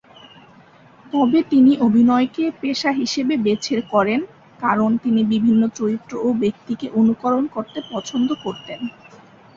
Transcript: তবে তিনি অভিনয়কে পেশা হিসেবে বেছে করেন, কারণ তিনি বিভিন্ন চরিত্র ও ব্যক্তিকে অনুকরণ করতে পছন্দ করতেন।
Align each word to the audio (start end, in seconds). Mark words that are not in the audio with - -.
তবে 1.05 1.39
তিনি 1.49 1.71
অভিনয়কে 1.79 2.45
পেশা 2.61 2.91
হিসেবে 2.91 3.33
বেছে 3.37 3.75
করেন, 3.93 4.19
কারণ 4.59 4.89
তিনি 5.03 5.21
বিভিন্ন 5.33 5.61
চরিত্র 5.77 6.13
ও 6.19 6.39
ব্যক্তিকে 6.41 6.87
অনুকরণ 6.99 7.43
করতে 7.55 7.79
পছন্দ 7.91 8.29
করতেন। 8.43 8.79